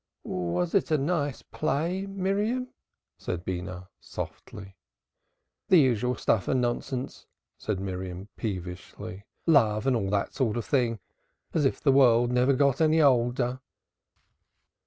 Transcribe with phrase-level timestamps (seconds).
[0.23, 2.69] "Was it a nice play, Miriam?"
[3.19, 4.75] said Beenah softly.
[5.67, 7.27] "The usual stuff and nonsense!"
[7.59, 9.25] said Miriam peevishly.
[9.45, 10.97] "Love and all that sort of thing,
[11.53, 13.59] as if the world never got any older."